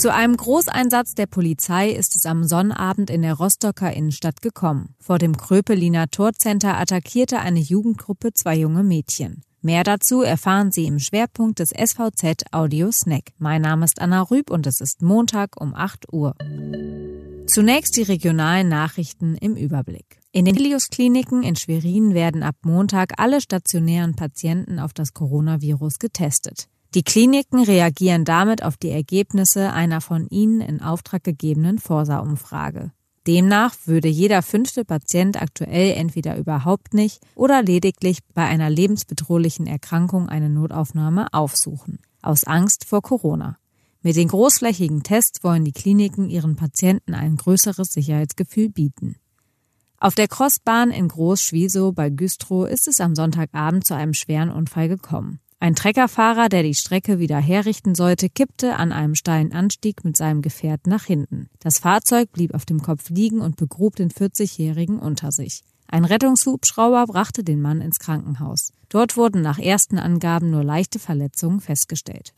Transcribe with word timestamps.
Zu 0.00 0.10
einem 0.14 0.34
Großeinsatz 0.34 1.14
der 1.14 1.26
Polizei 1.26 1.90
ist 1.90 2.16
es 2.16 2.24
am 2.24 2.44
Sonnabend 2.44 3.10
in 3.10 3.20
der 3.20 3.34
Rostocker 3.34 3.92
Innenstadt 3.92 4.40
gekommen. 4.40 4.94
Vor 4.98 5.18
dem 5.18 5.36
Kröpeliner 5.36 6.08
Torcenter 6.08 6.78
attackierte 6.78 7.38
eine 7.38 7.60
Jugendgruppe 7.60 8.32
zwei 8.32 8.56
junge 8.56 8.82
Mädchen. 8.82 9.42
Mehr 9.60 9.84
dazu 9.84 10.22
erfahren 10.22 10.72
Sie 10.72 10.86
im 10.86 11.00
Schwerpunkt 11.00 11.58
des 11.58 11.68
SVZ 11.68 12.44
Audio 12.50 12.90
Snack. 12.90 13.32
Mein 13.36 13.60
Name 13.60 13.84
ist 13.84 14.00
Anna 14.00 14.22
Rüb 14.22 14.50
und 14.50 14.66
es 14.66 14.80
ist 14.80 15.02
Montag 15.02 15.60
um 15.60 15.74
8 15.74 16.10
Uhr. 16.14 16.34
Zunächst 17.46 17.94
die 17.98 18.02
regionalen 18.02 18.70
Nachrichten 18.70 19.34
im 19.34 19.54
Überblick. 19.54 20.18
In 20.32 20.46
den 20.46 20.54
Helios-Kliniken 20.54 21.42
in 21.42 21.56
Schwerin 21.56 22.14
werden 22.14 22.42
ab 22.42 22.56
Montag 22.62 23.20
alle 23.20 23.42
stationären 23.42 24.16
Patienten 24.16 24.78
auf 24.78 24.94
das 24.94 25.12
Coronavirus 25.12 25.98
getestet. 25.98 26.68
Die 26.94 27.04
Kliniken 27.04 27.62
reagieren 27.62 28.24
damit 28.24 28.64
auf 28.64 28.76
die 28.76 28.90
Ergebnisse 28.90 29.72
einer 29.72 30.00
von 30.00 30.26
ihnen 30.28 30.60
in 30.60 30.82
Auftrag 30.82 31.22
gegebenen 31.22 31.78
Forsa-Umfrage. 31.78 32.90
Demnach 33.28 33.76
würde 33.84 34.08
jeder 34.08 34.42
fünfte 34.42 34.84
Patient 34.84 35.40
aktuell 35.40 35.92
entweder 35.92 36.36
überhaupt 36.36 36.92
nicht 36.92 37.20
oder 37.36 37.62
lediglich 37.62 38.18
bei 38.34 38.44
einer 38.44 38.70
lebensbedrohlichen 38.70 39.68
Erkrankung 39.68 40.28
eine 40.28 40.48
Notaufnahme 40.48 41.32
aufsuchen, 41.32 42.00
aus 42.22 42.42
Angst 42.44 42.86
vor 42.86 43.02
Corona. 43.02 43.56
Mit 44.02 44.16
den 44.16 44.28
großflächigen 44.28 45.04
Tests 45.04 45.44
wollen 45.44 45.64
die 45.64 45.72
Kliniken 45.72 46.28
ihren 46.28 46.56
Patienten 46.56 47.14
ein 47.14 47.36
größeres 47.36 47.92
Sicherheitsgefühl 47.92 48.70
bieten. 48.70 49.16
Auf 49.98 50.14
der 50.16 50.26
Crossbahn 50.26 50.90
in 50.90 51.06
Groß-Schwiesow 51.06 51.94
bei 51.94 52.08
Güstrow 52.08 52.66
ist 52.66 52.88
es 52.88 53.00
am 53.00 53.14
Sonntagabend 53.14 53.86
zu 53.86 53.94
einem 53.94 54.14
schweren 54.14 54.50
Unfall 54.50 54.88
gekommen. 54.88 55.38
Ein 55.62 55.74
Treckerfahrer, 55.74 56.48
der 56.48 56.62
die 56.62 56.74
Strecke 56.74 57.18
wieder 57.18 57.36
herrichten 57.36 57.94
sollte, 57.94 58.30
kippte 58.30 58.76
an 58.76 58.92
einem 58.92 59.14
steilen 59.14 59.52
Anstieg 59.52 60.04
mit 60.04 60.16
seinem 60.16 60.40
Gefährt 60.40 60.86
nach 60.86 61.04
hinten. 61.04 61.50
Das 61.58 61.78
Fahrzeug 61.78 62.32
blieb 62.32 62.54
auf 62.54 62.64
dem 62.64 62.80
Kopf 62.80 63.10
liegen 63.10 63.42
und 63.42 63.56
begrub 63.56 63.94
den 63.94 64.10
40-Jährigen 64.10 64.98
unter 64.98 65.32
sich. 65.32 65.60
Ein 65.86 66.06
Rettungshubschrauber 66.06 67.04
brachte 67.06 67.44
den 67.44 67.60
Mann 67.60 67.82
ins 67.82 67.98
Krankenhaus. 67.98 68.72
Dort 68.88 69.18
wurden 69.18 69.42
nach 69.42 69.58
ersten 69.58 69.98
Angaben 69.98 70.50
nur 70.50 70.64
leichte 70.64 70.98
Verletzungen 70.98 71.60
festgestellt. 71.60 72.32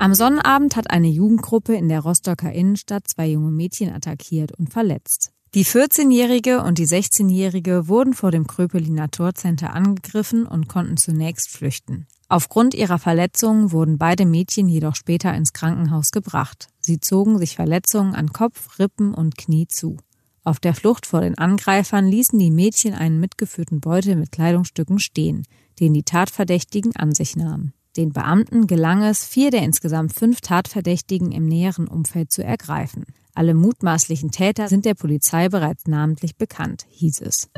Am 0.00 0.12
Sonnabend 0.12 0.74
hat 0.74 0.90
eine 0.90 1.08
Jugendgruppe 1.08 1.76
in 1.76 1.88
der 1.88 2.00
Rostocker 2.00 2.50
Innenstadt 2.50 3.06
zwei 3.06 3.28
junge 3.28 3.52
Mädchen 3.52 3.92
attackiert 3.92 4.50
und 4.50 4.72
verletzt. 4.72 5.30
Die 5.54 5.66
14-Jährige 5.66 6.62
und 6.62 6.78
die 6.78 6.86
16-Jährige 6.86 7.86
wurden 7.86 8.14
vor 8.14 8.30
dem 8.30 8.46
Kröpeliner 8.46 9.10
Torcenter 9.10 9.74
angegriffen 9.74 10.46
und 10.46 10.66
konnten 10.66 10.96
zunächst 10.96 11.50
flüchten. 11.50 12.06
Aufgrund 12.30 12.72
ihrer 12.72 12.98
Verletzungen 12.98 13.70
wurden 13.70 13.98
beide 13.98 14.24
Mädchen 14.24 14.66
jedoch 14.66 14.96
später 14.96 15.34
ins 15.34 15.52
Krankenhaus 15.52 16.10
gebracht. 16.10 16.68
Sie 16.80 17.00
zogen 17.00 17.36
sich 17.36 17.56
Verletzungen 17.56 18.14
an 18.14 18.32
Kopf, 18.32 18.78
Rippen 18.78 19.12
und 19.12 19.36
Knie 19.36 19.68
zu. 19.68 19.98
Auf 20.42 20.58
der 20.58 20.72
Flucht 20.72 21.04
vor 21.04 21.20
den 21.20 21.36
Angreifern 21.36 22.06
ließen 22.06 22.38
die 22.38 22.50
Mädchen 22.50 22.94
einen 22.94 23.20
mitgeführten 23.20 23.80
Beutel 23.80 24.16
mit 24.16 24.32
Kleidungsstücken 24.32 25.00
stehen, 25.00 25.42
den 25.80 25.92
die 25.92 26.02
Tatverdächtigen 26.02 26.96
an 26.96 27.12
sich 27.12 27.36
nahmen. 27.36 27.74
Den 27.98 28.14
Beamten 28.14 28.66
gelang 28.66 29.02
es, 29.02 29.26
vier 29.26 29.50
der 29.50 29.60
insgesamt 29.60 30.14
fünf 30.14 30.40
Tatverdächtigen 30.40 31.30
im 31.30 31.44
näheren 31.44 31.88
Umfeld 31.88 32.32
zu 32.32 32.42
ergreifen. 32.42 33.04
Alle 33.34 33.54
mutmaßlichen 33.54 34.30
Täter 34.30 34.68
sind 34.68 34.84
der 34.84 34.92
Polizei 34.94 35.48
bereits 35.48 35.86
namentlich 35.86 36.36
bekannt, 36.36 36.84
hieß 36.90 37.22
es. 37.22 37.48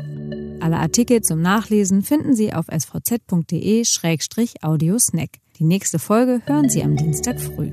Alle 0.61 0.77
Artikel 0.77 1.21
zum 1.21 1.41
Nachlesen 1.41 2.01
finden 2.01 2.33
Sie 2.33 2.53
auf 2.53 2.67
svz.de-audiosnack. 2.67 5.29
Die 5.59 5.65
nächste 5.65 5.99
Folge 5.99 6.41
hören 6.45 6.69
Sie 6.69 6.81
am 6.81 6.95
Dienstag 6.95 7.41
früh. 7.41 7.71